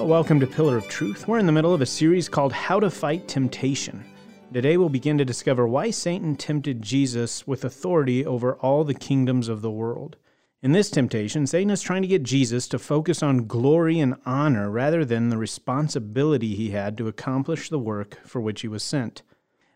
[0.00, 1.28] Well, welcome to Pillar of Truth.
[1.28, 4.02] We're in the middle of a series called How to Fight Temptation.
[4.50, 9.46] Today we'll begin to discover why Satan tempted Jesus with authority over all the kingdoms
[9.46, 10.16] of the world.
[10.62, 14.70] In this temptation, Satan is trying to get Jesus to focus on glory and honor
[14.70, 19.20] rather than the responsibility he had to accomplish the work for which he was sent.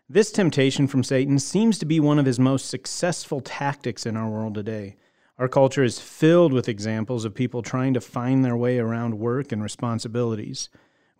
[0.09, 4.27] This temptation from Satan seems to be one of his most successful tactics in our
[4.27, 4.95] world today.
[5.37, 9.51] Our culture is filled with examples of people trying to find their way around work
[9.51, 10.69] and responsibilities.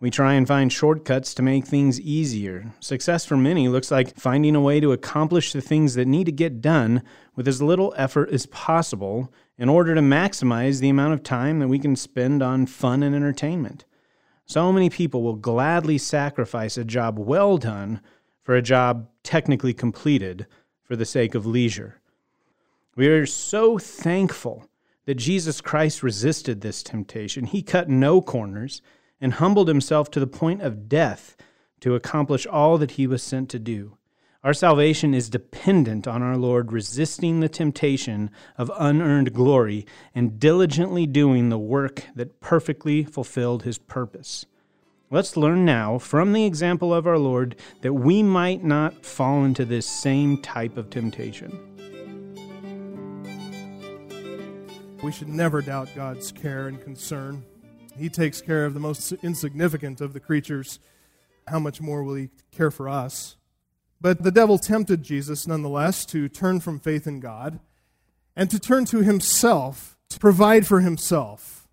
[0.00, 2.72] We try and find shortcuts to make things easier.
[2.80, 6.32] Success for many looks like finding a way to accomplish the things that need to
[6.32, 7.02] get done
[7.34, 11.68] with as little effort as possible in order to maximize the amount of time that
[11.68, 13.84] we can spend on fun and entertainment.
[14.46, 18.00] So many people will gladly sacrifice a job well done
[18.42, 20.46] for a job technically completed
[20.84, 22.00] for the sake of leisure.
[22.96, 24.70] We are so thankful
[25.04, 27.44] that Jesus Christ resisted this temptation.
[27.44, 28.80] He cut no corners
[29.20, 31.36] and humbled himself to the point of death
[31.80, 33.98] to accomplish all that he was sent to do.
[34.42, 41.06] Our salvation is dependent on our Lord resisting the temptation of unearned glory and diligently
[41.06, 44.46] doing the work that perfectly fulfilled his purpose.
[45.10, 49.66] Let's learn now from the example of our Lord that we might not fall into
[49.66, 51.75] this same type of temptation.
[55.02, 57.44] We should never doubt God's care and concern.
[57.96, 60.78] He takes care of the most insignificant of the creatures.
[61.46, 63.36] How much more will He care for us?
[64.00, 67.60] But the devil tempted Jesus, nonetheless, to turn from faith in God
[68.34, 71.66] and to turn to himself, to provide for himself.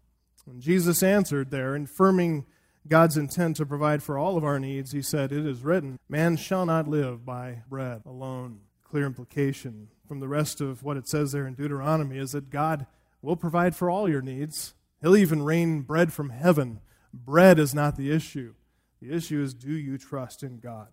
[0.46, 2.46] And Jesus answered there, affirming
[2.88, 4.92] God's intent to provide for all of our needs.
[4.92, 8.60] He said, It is written, Man shall not live by bread alone.
[8.84, 12.86] Clear implication from the rest of what it says there in Deuteronomy is that God
[13.24, 14.76] will provide for all your needs.
[15.02, 16.82] He'll even rain bread from heaven.
[17.14, 18.54] Bread is not the issue.
[19.02, 20.90] The issue is do you trust in God?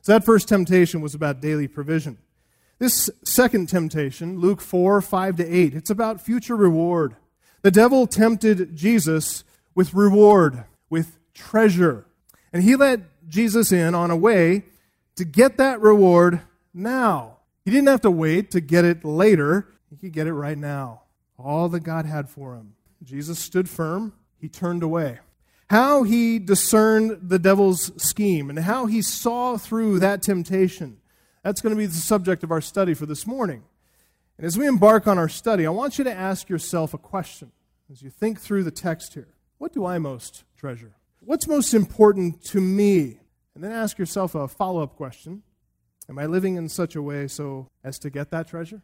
[0.00, 2.18] So that first temptation was about daily provision.
[2.78, 7.16] This second temptation, Luke 4 5 to 8, it's about future reward.
[7.62, 12.06] The devil tempted Jesus with reward, with treasure.
[12.52, 14.64] And he let Jesus in on a way
[15.16, 16.40] to get that reward
[16.72, 17.38] now.
[17.64, 21.03] He didn't have to wait to get it later, he could get it right now
[21.38, 22.74] all that God had for him.
[23.02, 25.18] Jesus stood firm, he turned away.
[25.70, 30.98] How he discerned the devil's scheme and how he saw through that temptation.
[31.42, 33.64] That's going to be the subject of our study for this morning.
[34.36, 37.52] And as we embark on our study, I want you to ask yourself a question
[37.90, 39.28] as you think through the text here.
[39.58, 40.96] What do I most treasure?
[41.20, 43.20] What's most important to me?
[43.54, 45.42] And then ask yourself a follow up question
[46.08, 48.82] Am I living in such a way so as to get that treasure?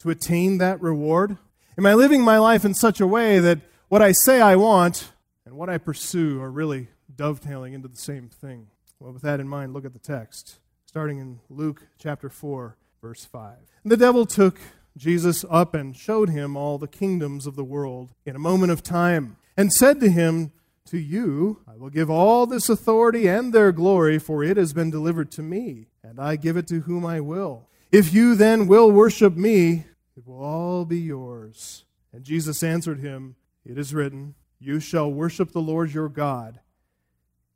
[0.00, 1.36] To attain that reward?
[1.78, 5.12] Am I living my life in such a way that what I say I want
[5.46, 8.66] and what I pursue are really dovetailing into the same thing?
[8.98, 13.24] Well, with that in mind, look at the text, starting in Luke chapter 4, verse
[13.24, 13.56] 5.
[13.84, 14.58] And the devil took
[14.96, 18.82] Jesus up and showed him all the kingdoms of the world in a moment of
[18.82, 20.50] time, and said to him,
[20.86, 24.90] To you I will give all this authority and their glory, for it has been
[24.90, 27.68] delivered to me, and I give it to whom I will.
[27.92, 29.84] If you then will worship me,
[30.20, 31.86] it will all be yours.
[32.12, 36.60] And Jesus answered him, It is written, You shall worship the Lord your God,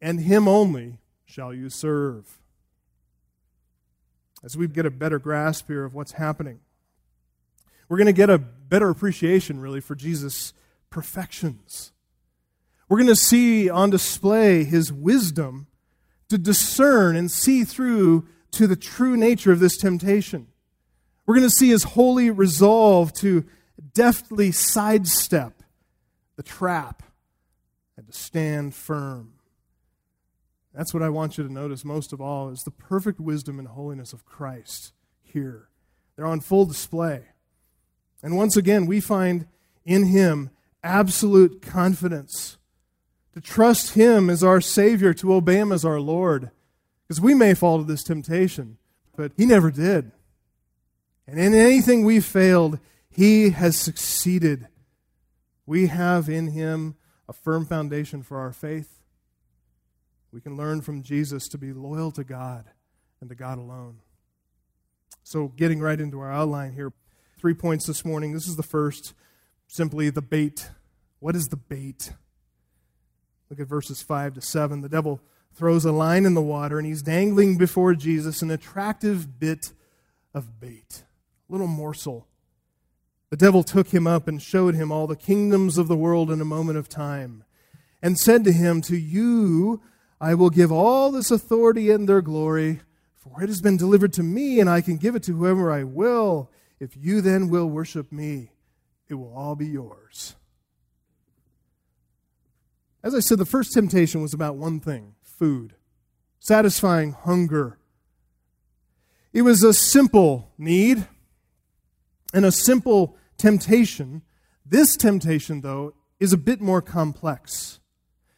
[0.01, 2.41] and him only shall you serve.
[4.43, 6.61] As we get a better grasp here of what's happening,
[7.91, 10.55] we're going to get a better appreciation, really, for Jesus'
[10.89, 11.93] perfections.
[12.89, 15.67] We're going to see on display his wisdom
[16.31, 20.47] to discern and see through to the true nature of this temptation.
[21.27, 23.45] We're going to see his holy resolve to
[23.93, 25.63] deftly sidestep
[26.37, 27.03] the trap
[27.97, 29.35] and to stand firm.
[30.75, 33.69] That's what I want you to notice most of all is the perfect wisdom and
[33.69, 34.93] holiness of Christ
[35.23, 35.69] here.
[36.17, 37.23] They're on full display.
[38.23, 39.47] And once again, we find
[39.85, 40.51] in him
[40.83, 42.59] absolute confidence.
[43.35, 46.51] To trust him as our Savior, to obey him as our Lord.
[47.03, 48.79] Because we may fall to this temptation,
[49.17, 50.13] but he never did.
[51.27, 52.79] And in anything we failed,
[53.09, 54.69] he has succeeded.
[55.67, 56.97] We have in him
[57.29, 59.01] a firm foundation for our faith.
[60.33, 62.67] We can learn from Jesus to be loyal to God
[63.21, 64.01] and to God alone.
[65.23, 66.93] So, getting right into our outline here,
[67.39, 68.33] three points this morning.
[68.33, 69.15] This is the first
[69.67, 70.69] simply the bait.
[71.21, 72.13] What is the bait?
[73.49, 74.83] Look at verses 5 to 7.
[74.83, 75.21] The devil
[75.55, 79.73] throws a line in the water, and he's dangling before Jesus an attractive bit
[80.35, 81.05] of bait
[81.49, 82.27] little morsel.
[83.31, 86.41] The devil took him up and showed him all the kingdoms of the world in
[86.41, 87.45] a moment of time.
[88.03, 89.81] and said to him, To you
[90.21, 92.81] I will give all this authority and their glory,
[93.15, 95.85] for it has been delivered to me, and I can give it to whoever I
[95.85, 96.51] will.
[96.79, 98.51] If you then will worship me,
[99.09, 100.37] it will all be yours.
[103.03, 105.75] As I said, the first temptation was about one thing food,
[106.39, 107.79] satisfying hunger.
[109.33, 111.07] It was a simple need
[112.35, 114.21] and a simple temptation.
[114.67, 117.81] This temptation, though, is a bit more complex.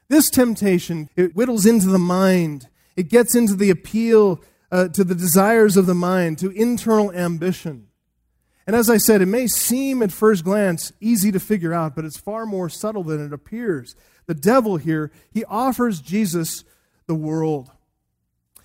[0.09, 2.69] This temptation, it whittles into the mind.
[2.95, 4.41] It gets into the appeal
[4.71, 7.89] uh, to the desires of the mind, to internal ambition.
[8.67, 12.05] And as I said, it may seem at first glance easy to figure out, but
[12.05, 13.95] it's far more subtle than it appears.
[14.27, 16.65] The devil here, he offers Jesus
[17.07, 17.71] the world.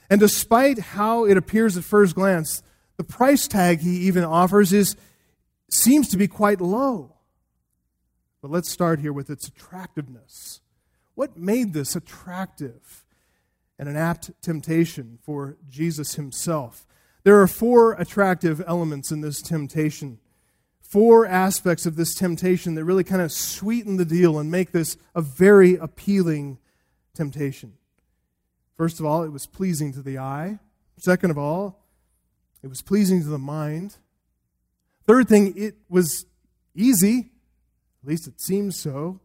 [0.10, 2.64] And despite how it appears at first glance,
[2.98, 4.96] the price tag he even offers is
[5.74, 7.16] seems to be quite low.
[8.42, 10.62] But let's start here with its attractiveness.
[11.16, 13.06] What made this attractive
[13.78, 16.86] and an apt temptation for Jesus himself?
[17.24, 20.20] There are four attractive elements in this temptation.
[20.82, 24.98] Four aspects of this temptation that really kind of sweeten the deal and make this
[25.16, 26.58] a very appealing
[27.14, 27.74] temptation.
[28.76, 30.60] First of all, it was pleasing to the eye.
[30.98, 31.86] Second of all,
[32.64, 33.98] it was pleasing to the mind.
[35.08, 36.26] Third thing, it was
[36.76, 37.32] easy.
[38.04, 39.20] At least it seems so.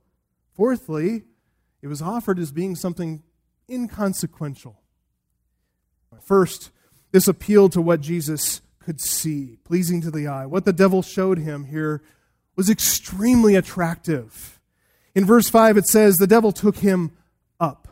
[0.55, 1.25] Fourthly,
[1.83, 3.23] it was offered as being something
[3.69, 4.81] inconsequential.
[6.25, 6.71] First,
[7.13, 10.47] this appealed to what Jesus could see, pleasing to the eye.
[10.47, 12.03] What the devil showed him here
[12.57, 14.59] was extremely attractive.
[15.15, 17.13] In verse 5, it says, The devil took him
[17.61, 17.89] up.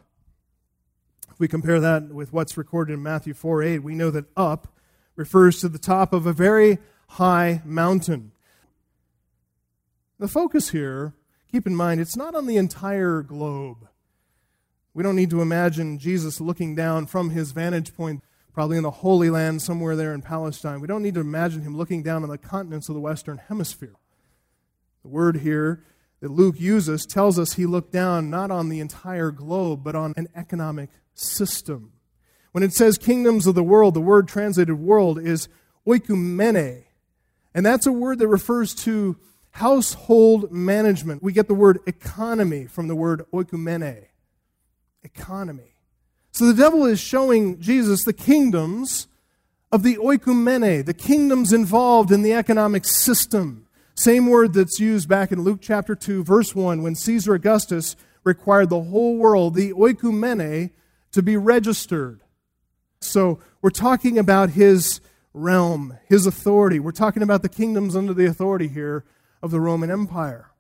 [1.30, 4.68] If we compare that with what's recorded in Matthew 4 8, we know that up
[5.16, 6.78] refers to the top of a very
[7.14, 8.32] high mountain.
[10.18, 11.14] The focus here,
[11.50, 13.86] keep in mind, it's not on the entire globe.
[14.94, 18.90] We don't need to imagine Jesus looking down from his vantage point, probably in the
[18.90, 20.80] Holy Land somewhere there in Palestine.
[20.80, 23.94] We don't need to imagine him looking down on the continents of the Western Hemisphere.
[25.02, 25.84] The word here
[26.18, 30.14] that Luke uses tells us he looked down not on the entire globe, but on
[30.16, 31.92] an economic system.
[32.50, 35.48] When it says kingdoms of the world, the word translated world is
[35.86, 36.83] oikumene.
[37.54, 39.16] And that's a word that refers to
[39.52, 41.22] household management.
[41.22, 44.06] We get the word economy from the word oikumene.
[45.04, 45.74] Economy.
[46.32, 49.06] So the devil is showing Jesus the kingdoms
[49.70, 53.66] of the oikumene, the kingdoms involved in the economic system.
[53.94, 58.70] Same word that's used back in Luke chapter 2, verse 1, when Caesar Augustus required
[58.70, 60.70] the whole world, the oikumene,
[61.12, 62.20] to be registered.
[63.00, 65.00] So we're talking about his
[65.34, 66.78] realm, his authority.
[66.78, 69.04] We're talking about the kingdoms under the authority here
[69.42, 70.50] of the Roman Empire.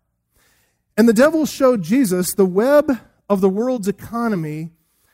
[0.96, 2.90] And the devil showed Jesus the web
[3.28, 4.70] of the world's economy.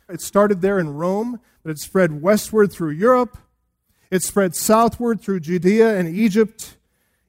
[0.08, 3.38] It started there in Rome, but it spread westward through Europe.
[4.10, 6.76] It spread southward through Judea and Egypt,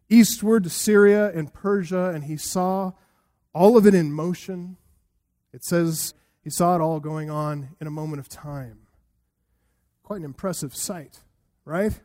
[0.10, 2.94] eastward to Syria and Persia, and he saw
[3.54, 4.78] all of it in motion.
[5.54, 6.14] It says
[6.44, 8.80] he saw it all going on in a moment of time.
[10.02, 11.20] Quite an impressive sight,
[11.66, 12.00] right?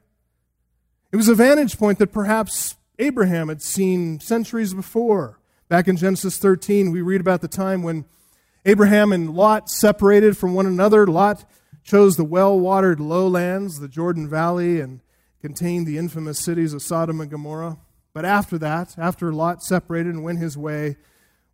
[1.12, 5.38] It was a vantage point that perhaps Abraham had seen centuries before.
[5.68, 8.04] Back in Genesis 13, we read about the time when
[8.64, 11.06] Abraham and Lot separated from one another.
[11.06, 11.44] Lot
[11.84, 15.00] chose the well watered lowlands, the Jordan Valley, and
[15.40, 17.78] contained the infamous cities of Sodom and Gomorrah.
[18.12, 20.96] But after that, after Lot separated and went his way,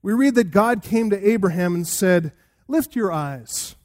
[0.00, 2.32] we read that God came to Abraham and said,
[2.68, 3.76] Lift your eyes.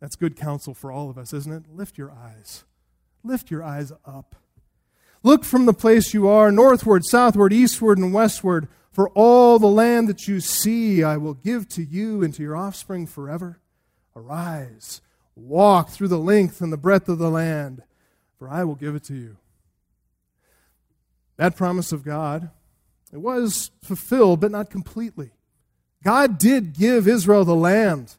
[0.00, 1.74] That's good counsel for all of us, isn't it?
[1.74, 2.64] Lift your eyes.
[3.22, 4.36] Lift your eyes up.
[5.22, 8.68] Look from the place you are, northward, southward, eastward, and westward.
[8.90, 12.56] For all the land that you see, I will give to you and to your
[12.56, 13.60] offspring forever.
[14.14, 15.00] Arise,
[15.34, 17.82] walk through the length and the breadth of the land,
[18.38, 19.38] for I will give it to you.
[21.36, 22.50] That promise of God,
[23.12, 25.30] it was fulfilled, but not completely.
[26.04, 28.16] God did give Israel the land,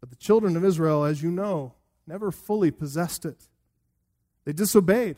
[0.00, 1.72] but the children of Israel, as you know,
[2.06, 3.48] never fully possessed it.
[4.44, 5.16] They disobeyed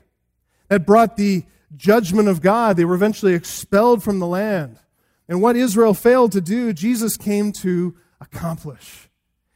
[0.69, 1.45] that brought the
[1.77, 2.77] judgment of God.
[2.77, 4.79] They were eventually expelled from the land.
[5.29, 9.09] And what Israel failed to do, Jesus came to accomplish.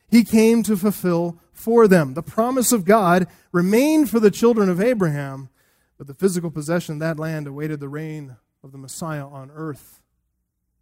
[0.08, 2.14] He came to fulfill for them.
[2.14, 5.50] The promise of God remained for the children of Abraham,
[5.98, 10.00] but the physical possession of that land awaited the reign of the Messiah on earth.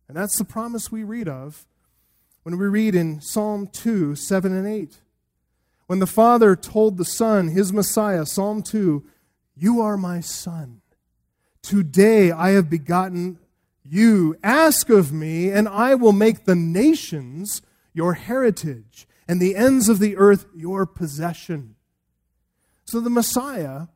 [0.07, 1.67] And that's the promise we read of
[2.43, 5.01] when we read in Psalm 2 7 and 8.
[5.87, 9.05] When the Father told the Son, his Messiah, Psalm 2,
[9.59, 10.81] you are my son.
[11.63, 13.39] Today I have begotten
[13.83, 14.37] you.
[14.43, 17.63] Ask of me, and I will make the nations
[17.93, 21.75] your heritage, and the ends of the earth your possession.
[22.85, 23.89] So the Messiah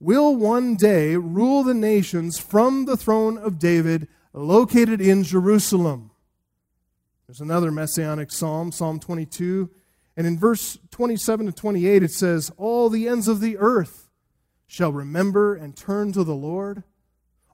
[0.00, 6.10] will one day rule the nations from the throne of David located in Jerusalem.
[7.26, 9.70] There's another messianic psalm, Psalm 22.
[10.16, 14.09] And in verse 27 to 28, it says, All the ends of the earth
[14.70, 16.84] shall remember and turn to the Lord.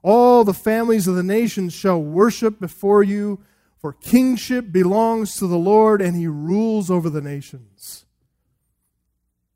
[0.03, 3.39] All the families of the nations shall worship before you,
[3.79, 8.05] for kingship belongs to the Lord, and he rules over the nations.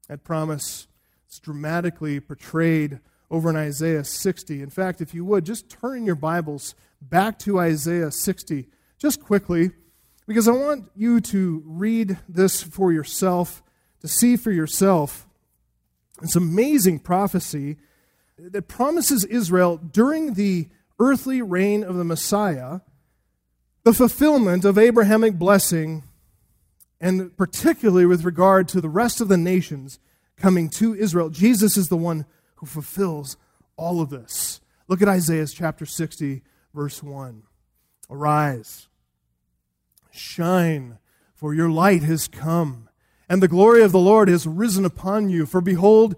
[0.08, 0.88] That promise
[1.30, 3.00] is dramatically portrayed
[3.30, 4.63] over in Isaiah 60.
[4.63, 9.70] In fact, if you would, just turn your Bibles back to Isaiah 60 just quickly,
[10.25, 13.62] because I want you to read this for yourself,
[14.00, 15.27] to see for yourself.
[16.21, 17.77] It's amazing prophecy
[18.37, 22.81] that promises Israel during the earthly reign of the Messiah
[23.83, 26.03] the fulfillment of Abrahamic blessing,
[26.99, 29.99] and particularly with regard to the rest of the nations
[30.37, 31.29] coming to Israel.
[31.29, 32.25] Jesus is the one
[32.55, 33.37] who fulfills
[33.77, 34.61] all of this.
[34.87, 37.43] Look at Isaiah chapter 60, verse 1.
[38.09, 38.87] Arise,
[40.11, 40.99] shine,
[41.33, 42.89] for your light has come,
[43.31, 45.45] and the glory of the Lord has risen upon you.
[45.45, 46.17] For behold,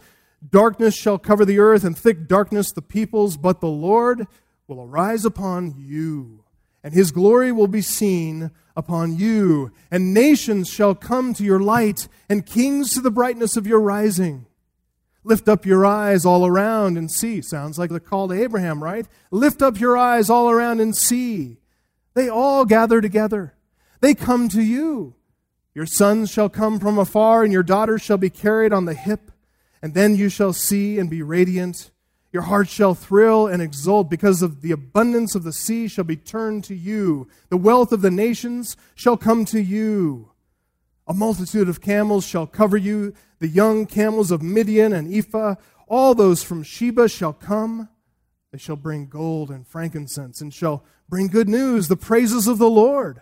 [0.49, 4.25] darkness shall cover the earth, and thick darkness the peoples, but the Lord
[4.67, 6.43] will arise upon you,
[6.83, 9.71] and his glory will be seen upon you.
[9.91, 14.47] And nations shall come to your light, and kings to the brightness of your rising.
[15.23, 17.43] Lift up your eyes all around and see.
[17.43, 19.07] Sounds like the call to Abraham, right?
[19.29, 21.57] Lift up your eyes all around and see.
[22.15, 23.53] They all gather together.
[24.01, 25.13] They come to you.
[25.75, 29.31] Your sons shall come from afar, and your daughters shall be carried on the hip.
[29.81, 31.91] And then you shall see and be radiant.
[32.31, 36.15] Your heart shall thrill and exult because of the abundance of the sea shall be
[36.15, 37.27] turned to you.
[37.49, 40.31] The wealth of the nations shall come to you.
[41.05, 43.13] A multitude of camels shall cover you.
[43.39, 45.55] The young camels of Midian and Ephah,
[45.87, 47.89] all those from Sheba shall come.
[48.51, 52.69] They shall bring gold and frankincense and shall bring good news, the praises of the
[52.69, 53.21] Lord.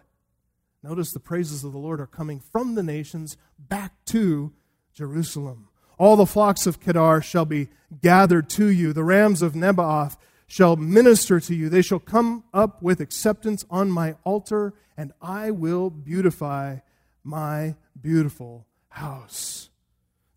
[0.84, 4.52] Notice the praises of the Lord are coming from the nations back to
[4.94, 5.70] Jerusalem.
[6.00, 7.70] All the flocks of Kedar shall be
[8.02, 8.92] gathered to you.
[8.92, 11.70] The rams of Nebaioth shall minister to you.
[11.70, 16.78] They shall come up with acceptance on my altar, and I will beautify
[17.24, 19.70] my beautiful house.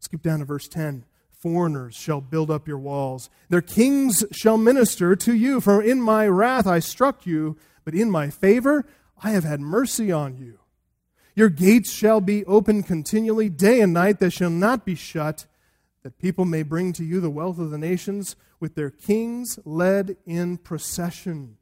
[0.01, 1.07] Skip down to verse 10.
[1.31, 3.31] Foreigners shall build up your walls.
[3.49, 5.63] Their kings shall minister to you.
[5.63, 8.87] For in my wrath I struck you, but in my favor
[9.23, 10.59] I have had mercy on you.
[11.35, 15.47] Your gates shall be open continually, day and night, they shall not be shut
[16.05, 20.17] that people may bring to you the wealth of the nations with their kings led
[20.27, 21.57] in procession.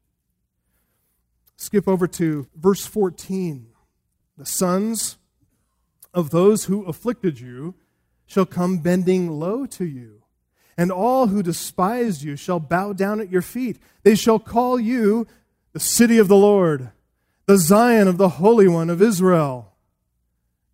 [1.56, 3.68] Skip over to verse 14.
[4.36, 5.16] The sons
[6.12, 7.76] of those who afflicted you
[8.26, 10.22] shall come bending low to you,
[10.76, 13.78] and all who despised you shall bow down at your feet.
[14.02, 15.26] They shall call you
[15.72, 16.90] the city of the Lord,
[17.46, 19.72] the Zion of the Holy One of Israel.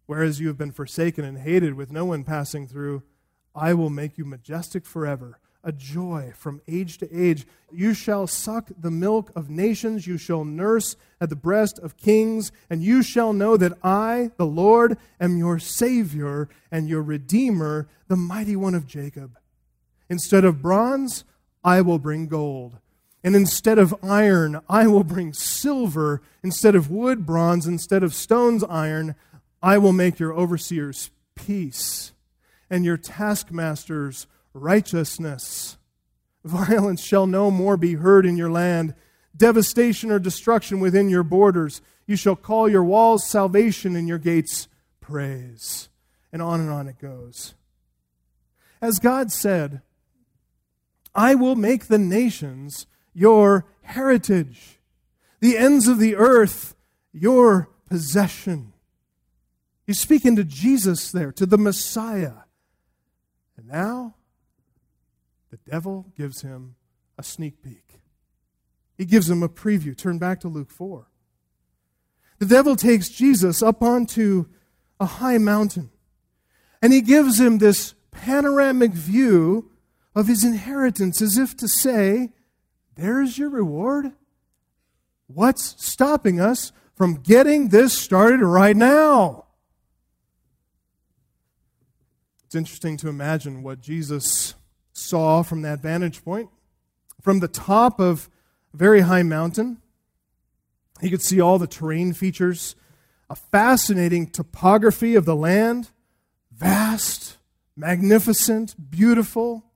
[0.04, 3.02] Whereas you have been forsaken and hated with no one passing through,
[3.54, 7.46] I will make you majestic forever, a joy from age to age.
[7.72, 12.52] You shall suck the milk of nations, you shall nurse at the breast of kings,
[12.68, 18.16] and you shall know that I, the Lord, am your Savior and your Redeemer, the
[18.16, 19.38] mighty one of Jacob.
[20.10, 21.24] Instead of bronze,
[21.64, 22.78] I will bring gold.
[23.24, 26.22] And instead of iron, I will bring silver.
[26.42, 27.66] Instead of wood, bronze.
[27.66, 29.14] Instead of stones, iron.
[29.62, 32.12] I will make your overseers peace
[32.70, 35.78] and your taskmasters righteousness.
[36.44, 38.94] Violence shall no more be heard in your land,
[39.36, 41.80] devastation or destruction within your borders.
[42.06, 44.68] You shall call your walls salvation and your gates
[45.00, 45.88] praise.
[46.32, 47.54] And on and on it goes.
[48.80, 49.82] As God said,
[51.14, 52.86] I will make the nations
[53.18, 54.78] your heritage,
[55.40, 56.74] the ends of the earth
[57.12, 58.72] your possession.
[59.86, 62.44] He's speaking to Jesus there, to the Messiah.
[63.56, 64.14] And now,
[65.50, 66.76] the devil gives him
[67.16, 68.00] a sneak peek.
[68.96, 69.96] He gives him a preview.
[69.96, 71.08] Turn back to Luke 4.
[72.38, 74.46] The devil takes Jesus up onto
[75.00, 75.90] a high mountain
[76.80, 79.70] and he gives him this panoramic view
[80.14, 82.32] of his inheritance as if to say,
[82.98, 84.10] There's your reward.
[85.28, 89.44] What's stopping us from getting this started right now?
[92.44, 94.54] It's interesting to imagine what Jesus
[94.92, 96.50] saw from that vantage point.
[97.22, 98.28] From the top of
[98.74, 99.80] a very high mountain,
[101.00, 102.74] he could see all the terrain features
[103.30, 105.90] a fascinating topography of the land,
[106.50, 107.36] vast,
[107.76, 109.67] magnificent, beautiful.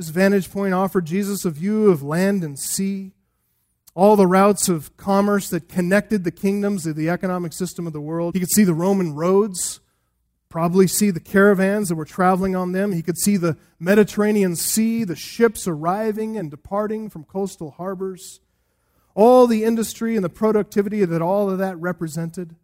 [0.00, 3.12] This vantage point offered Jesus a view of land and sea,
[3.94, 8.00] all the routes of commerce that connected the kingdoms of the economic system of the
[8.00, 8.34] world.
[8.34, 9.80] He could see the Roman roads,
[10.48, 12.92] probably see the caravans that were traveling on them.
[12.92, 18.40] He could see the Mediterranean Sea, the ships arriving and departing from coastal harbors,
[19.14, 22.56] all the industry and the productivity that all of that represented,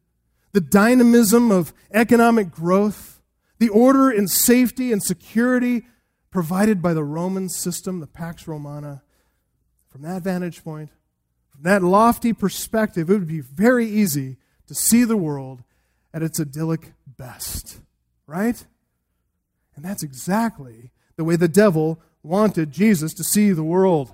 [0.53, 3.21] the dynamism of economic growth,
[3.59, 5.85] the order and safety and security
[6.37, 9.01] provided by the Roman system, the Pax Romana.
[9.89, 10.91] From that vantage point,
[11.51, 15.63] from that lofty perspective, it would be very easy to see the world
[16.13, 17.81] at its idyllic best,
[18.27, 18.67] right?
[19.75, 24.13] And that's exactly the way the devil wanted Jesus to see the world.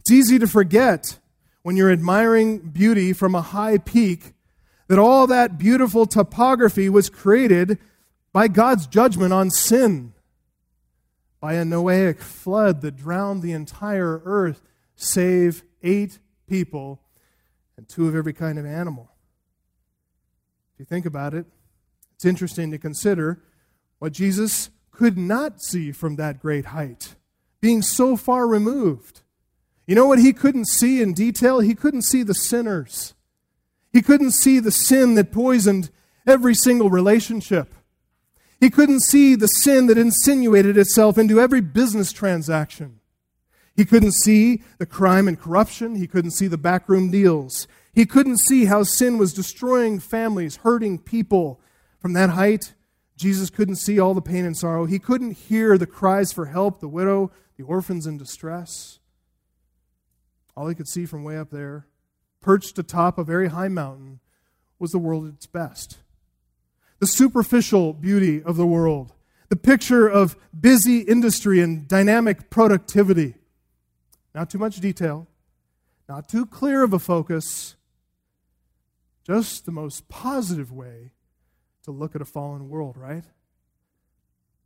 [0.00, 1.20] It's easy to forget
[1.62, 4.32] when you're admiring beauty from a high peak
[4.88, 7.78] that all that beautiful topography was created
[8.32, 10.14] by God's judgment on sin,
[11.40, 14.60] by a Noahic flood that drowned the entire earth,
[14.94, 17.00] save eight people
[17.76, 19.10] and two of every kind of animal.
[20.74, 21.46] If you think about it,
[22.14, 23.42] it's interesting to consider
[23.98, 27.14] what Jesus could not see from that great height,
[27.60, 29.22] being so far removed.
[29.86, 31.60] You know what he couldn't see in detail?
[31.60, 33.14] He couldn't see the sinners.
[33.92, 35.90] He couldn't see the sin that poisoned
[36.26, 37.74] every single relationship.
[38.60, 43.00] He couldn't see the sin that insinuated itself into every business transaction.
[43.74, 45.94] He couldn't see the crime and corruption.
[45.94, 47.66] He couldn't see the backroom deals.
[47.94, 51.60] He couldn't see how sin was destroying families, hurting people.
[51.98, 52.74] From that height,
[53.16, 54.84] Jesus couldn't see all the pain and sorrow.
[54.84, 58.98] He couldn't hear the cries for help, the widow, the orphans in distress.
[60.54, 61.86] All he could see from way up there,
[62.42, 64.20] perched atop a very high mountain,
[64.78, 65.98] was the world at its best.
[67.00, 69.12] The superficial beauty of the world,
[69.48, 73.34] the picture of busy industry and dynamic productivity.
[74.34, 75.26] Not too much detail,
[76.08, 77.74] not too clear of a focus,
[79.26, 81.12] just the most positive way
[81.84, 83.24] to look at a fallen world, right?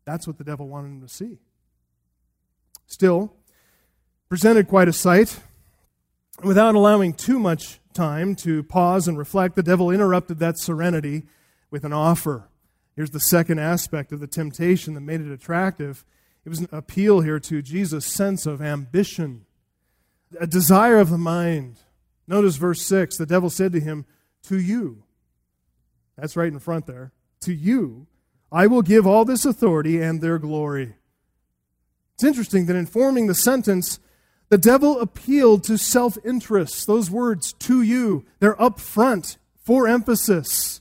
[0.04, 1.38] That's what the devil wanted him to see.
[2.86, 3.32] Still,
[4.28, 5.40] presented quite a sight.
[6.42, 11.24] Without allowing too much time to pause and reflect, the devil interrupted that serenity
[11.74, 12.48] with an offer.
[12.94, 16.04] Here's the second aspect of the temptation that made it attractive.
[16.44, 19.44] It was an appeal here to Jesus' sense of ambition,
[20.38, 21.78] a desire of the mind.
[22.28, 24.06] Notice verse 6 the devil said to him,
[24.44, 25.02] To you,
[26.16, 27.10] that's right in front there,
[27.40, 28.06] to you,
[28.52, 30.94] I will give all this authority and their glory.
[32.14, 33.98] It's interesting that in forming the sentence,
[34.48, 36.86] the devil appealed to self interest.
[36.86, 40.80] Those words, to you, they're up front for emphasis.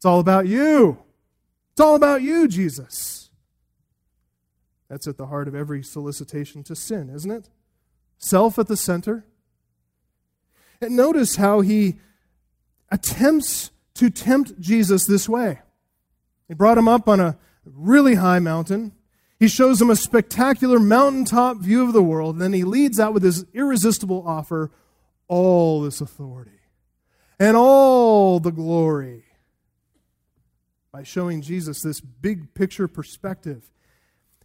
[0.00, 0.98] It's all about you.
[1.72, 3.28] It's all about you, Jesus.
[4.88, 7.50] That's at the heart of every solicitation to sin, isn't it?
[8.16, 9.26] Self at the center.
[10.80, 11.98] And notice how he
[12.90, 15.60] attempts to tempt Jesus this way.
[16.48, 17.36] He brought him up on a
[17.66, 18.92] really high mountain.
[19.38, 22.36] He shows him a spectacular mountaintop view of the world.
[22.36, 24.70] And then he leads out with his irresistible offer
[25.28, 26.52] all this authority
[27.38, 29.09] and all the glory
[30.92, 33.70] by showing Jesus this big picture perspective.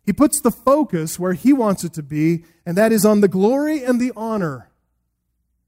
[0.04, 3.28] He puts the focus where he wants it to be, and that is on the
[3.28, 4.70] glory and the honor,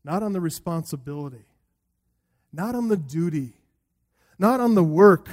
[0.04, 1.46] not on the responsibility,
[2.54, 3.54] not on the duty,
[4.38, 5.28] not on the work.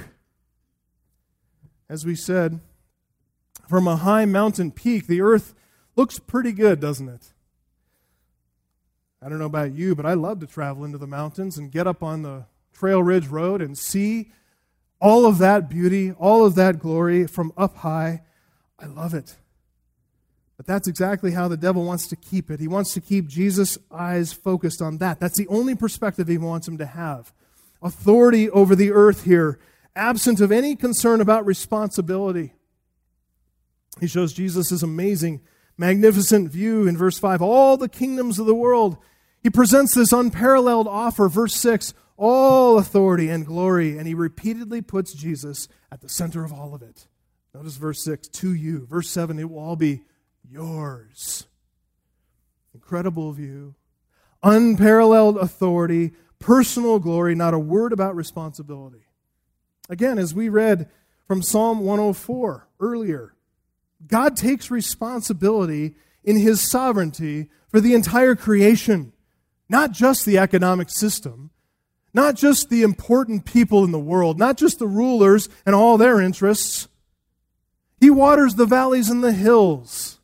[1.89, 2.61] As we said,
[3.69, 5.55] from a high mountain peak, the earth
[5.97, 7.33] looks pretty good, doesn't it?
[9.21, 11.87] I don't know about you, but I love to travel into the mountains and get
[11.87, 14.33] up on the Trail Ridge Road and see
[15.01, 18.23] all of that beauty, all of that glory from up high.
[18.79, 19.37] I love it.
[20.57, 22.61] But that's exactly how the devil wants to keep it.
[22.61, 25.19] He wants to keep Jesus' eyes focused on that.
[25.19, 27.33] That's the only perspective he wants him to have.
[27.83, 29.59] Authority over the earth here,
[29.97, 32.55] absent of any concern about responsibility.
[34.01, 35.41] He shows Jesus' amazing,
[35.77, 38.97] magnificent view in verse 5 all the kingdoms of the world.
[39.43, 45.13] He presents this unparalleled offer, verse 6 all authority and glory, and he repeatedly puts
[45.13, 47.07] Jesus at the center of all of it.
[47.55, 48.87] Notice verse 6 to you.
[48.87, 50.03] Verse 7 it will all be
[50.49, 51.47] yours.
[52.73, 53.77] Incredible view,
[54.43, 59.07] unparalleled authority, personal glory, not a word about responsibility.
[59.89, 60.89] Again, as we read
[61.27, 63.35] from Psalm 104 earlier,
[64.07, 69.13] God takes responsibility in his sovereignty for the entire creation,
[69.69, 71.51] not just the economic system,
[72.15, 76.21] not just the important people in the world, not just the rulers and all their
[76.21, 76.89] interests.
[78.01, 80.21] He waters the valleys and the hills.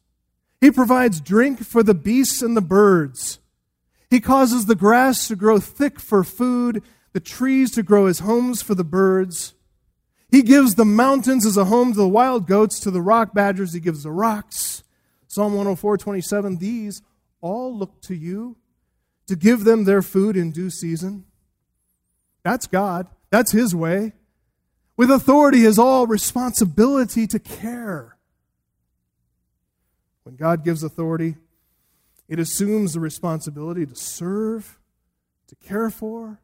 [0.61, 3.40] He provides drink for the beasts and the birds.
[4.09, 8.62] He causes the grass to grow thick for food, the trees to grow as homes
[8.62, 9.55] for the birds.
[10.31, 13.72] He gives the mountains as a home to the wild goats, to the rock badgers,
[13.72, 14.85] he gives the rocks.
[15.26, 17.03] Psalm 104 27 These
[17.40, 18.57] all look to you
[19.26, 21.24] to give them their food in due season.
[22.42, 24.12] That's God, that's His way.
[24.96, 28.16] With authority is all responsibility to care.
[30.24, 31.37] When God gives authority,
[32.29, 34.79] it assumes the responsibility to serve,
[35.48, 36.40] to care for,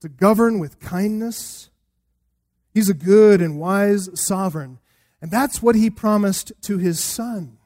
[0.00, 1.70] to govern with kindness.
[2.74, 4.78] He's a good and wise sovereign.
[5.20, 7.58] And that's what he promised to his son.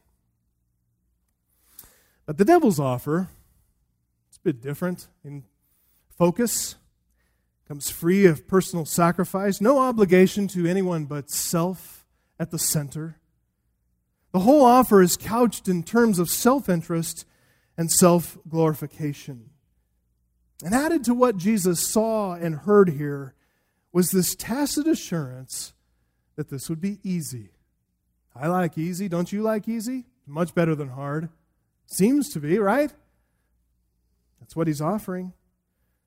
[2.27, 3.29] But the devil's offer,
[4.29, 5.45] it's a bit different in
[6.19, 6.75] focus.
[7.69, 12.07] Comes free of personal sacrifice, no obligation to anyone but self
[12.39, 13.19] at the center.
[14.33, 17.25] The whole offer is couched in terms of self interest
[17.77, 19.51] and self glorification.
[20.65, 23.35] And added to what Jesus saw and heard here
[23.93, 25.75] was this tacit assurance
[26.37, 27.51] that this would be easy.
[28.35, 29.09] I like easy.
[29.09, 30.05] Don't you like easy?
[30.27, 31.31] Much better than hard.
[31.87, 32.93] Seems to be, right?
[34.41, 35.33] That's what he's offering.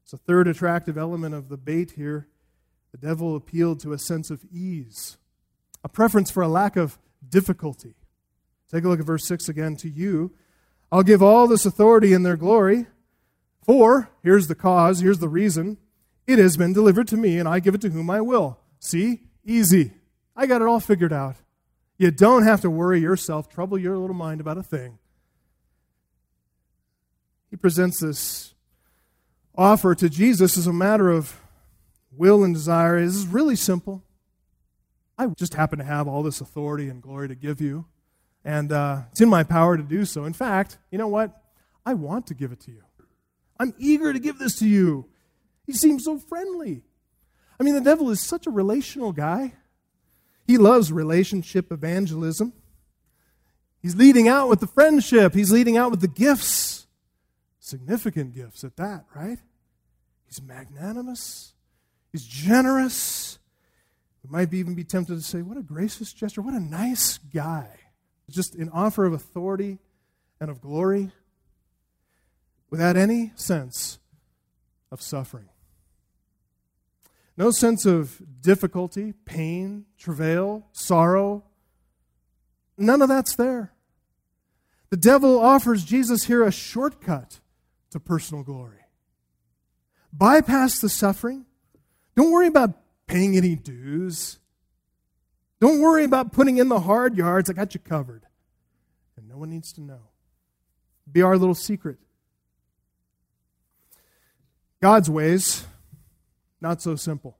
[0.09, 2.25] It's a third attractive element of the bait here.
[2.91, 5.17] The devil appealed to a sense of ease,
[5.83, 6.97] a preference for a lack of
[7.29, 7.93] difficulty.
[8.71, 9.75] Take a look at verse 6 again.
[9.75, 10.31] To you,
[10.91, 12.87] I'll give all this authority in their glory.
[13.63, 15.77] For, here's the cause, here's the reason
[16.25, 18.57] it has been delivered to me, and I give it to whom I will.
[18.79, 19.21] See?
[19.45, 19.91] Easy.
[20.35, 21.35] I got it all figured out.
[21.99, 24.97] You don't have to worry yourself, trouble your little mind about a thing.
[27.51, 28.55] He presents this
[29.59, 31.39] offer to Jesus as a matter of
[32.15, 32.97] will and desire.
[32.97, 34.03] Is really simple.
[35.17, 37.85] I just happen to have all this authority and glory to give you,
[38.45, 40.23] and uh, it's in my power to do so.
[40.23, 41.43] In fact, you know what?
[41.85, 42.81] I want to give it to you.
[43.59, 45.07] I'm eager to give this to you.
[45.65, 46.83] He seems so friendly.
[47.59, 49.53] I mean, the devil is such a relational guy.
[50.47, 52.53] He loves relationship evangelism.
[53.81, 56.87] He's leading out with the friendship, he's leading out with the gifts.
[57.59, 59.37] Significant gifts at that, right?
[60.29, 61.53] He's magnanimous,
[62.11, 63.39] he's generous.
[64.23, 67.67] We might even be tempted to say, What a gracious gesture, what a nice guy.
[68.29, 69.79] Just an offer of authority
[70.39, 71.11] and of glory
[72.69, 73.97] without any sense
[74.91, 75.49] of suffering.
[77.37, 81.43] No sense of difficulty, pain, travail, sorrow.
[82.77, 83.71] None of that's there.
[84.89, 87.39] The devil offers Jesus here a shortcut
[87.91, 88.78] to personal glory.
[90.11, 91.45] Bypass the suffering.
[92.15, 92.73] Don't worry about
[93.07, 94.39] paying any dues.
[95.59, 97.49] Don't worry about putting in the hard yards.
[97.49, 98.25] I got you covered.
[99.17, 100.09] And no one needs to know.
[101.11, 101.97] Be our little secret.
[104.81, 105.65] God's ways
[106.61, 107.37] not so simple.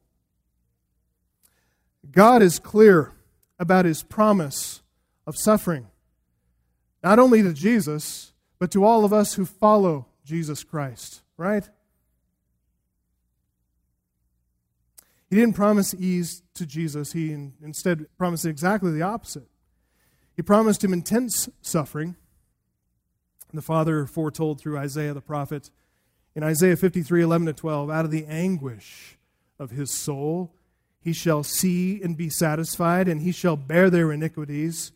[2.11, 3.13] God is clear
[3.59, 4.81] about his promise
[5.27, 5.87] of suffering,
[7.03, 11.69] not only to Jesus, but to all of us who follow Jesus Christ, right?
[15.29, 17.13] He didn't promise ease to Jesus.
[17.13, 19.47] He instead promised exactly the opposite.
[20.35, 22.15] He promised him intense suffering.
[23.53, 25.69] The Father foretold through Isaiah the prophet
[26.35, 29.17] in Isaiah 53 11 to 12, out of the anguish
[29.59, 30.53] of his soul,
[31.01, 34.91] he shall see and be satisfied, and he shall bear their iniquities.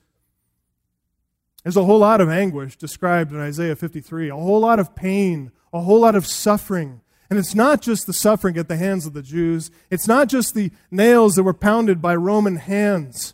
[1.63, 5.51] There's a whole lot of anguish described in Isaiah 53, a whole lot of pain,
[5.73, 7.01] a whole lot of suffering.
[7.33, 10.53] And it's not just the suffering at the hands of the Jews, it's not just
[10.53, 13.33] the nails that were pounded by Roman hands.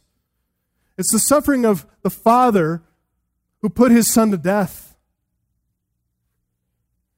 [0.98, 2.82] It's the suffering of the Father
[3.62, 4.96] who put his Son to death.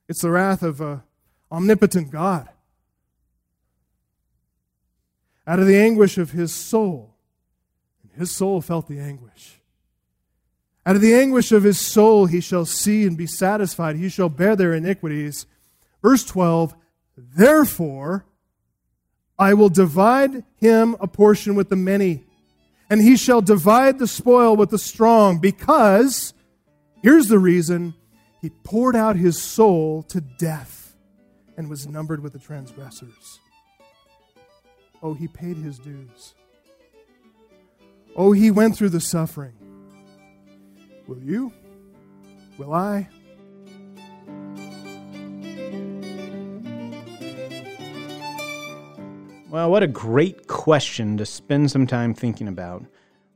[0.10, 1.04] It's the wrath of an
[1.52, 2.50] omnipotent God.
[5.46, 7.14] Out of the anguish of his soul,
[8.18, 9.62] his soul felt the anguish.
[10.84, 13.98] Out of the anguish of his soul, he shall see and be satisfied.
[13.98, 15.46] He shall bear their iniquities.
[16.02, 16.74] Verse 12,
[17.16, 18.26] therefore,
[19.38, 22.24] I will divide him a portion with the many,
[22.90, 26.34] and he shall divide the spoil with the strong, because,
[27.02, 27.94] here's the reason,
[28.42, 30.96] he poured out his soul to death
[31.58, 33.40] and was numbered with the transgressors.
[35.04, 36.34] Oh, he paid his dues.
[38.16, 39.54] Oh, he went through the suffering.
[41.08, 41.54] Will you?
[42.58, 43.08] Will I?
[49.52, 52.86] Well, what a great question to spend some time thinking about.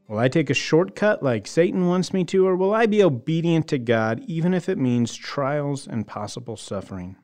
[0.07, 3.67] Will I take a shortcut like Satan wants me to, or will I be obedient
[3.67, 7.17] to God even if it means trials and possible suffering?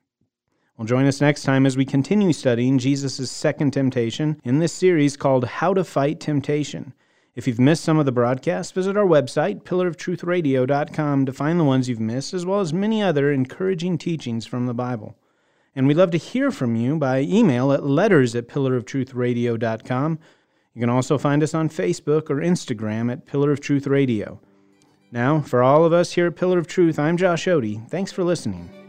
[0.76, 5.16] Well, join us next time as we continue studying Jesus' second temptation in this series
[5.16, 6.94] called How to Fight Temptation.
[7.34, 11.88] If you've missed some of the broadcasts, visit our website, pillaroftruthradio.com, to find the ones
[11.88, 15.16] you've missed, as well as many other encouraging teachings from the Bible.
[15.76, 20.20] And we'd love to hear from you by email at letters at pillaroftruthradio.com.
[20.74, 24.40] You can also find us on Facebook or Instagram at Pillar of Truth Radio.
[25.12, 27.88] Now, for all of us here at Pillar of Truth, I'm Josh Odie.
[27.90, 28.81] Thanks for listening.